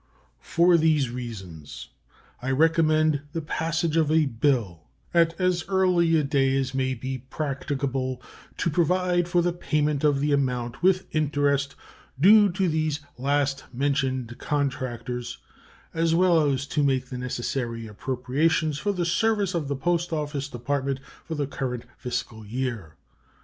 [0.39, 1.89] For these reasons
[2.41, 7.19] I recommend the passage of a bill at as early a day as may be
[7.19, 8.19] practicable
[8.57, 11.75] to provide for the payment of the amount, with interest,
[12.19, 15.37] due to these last mentioned contractors,
[15.93, 20.49] as well as to make the necessary appropriations for the service of the Post Office
[20.49, 22.95] Department for the current fiscal year.